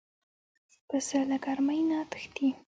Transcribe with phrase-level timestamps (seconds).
[0.87, 2.47] پسه له ګرمۍ نه تښتي.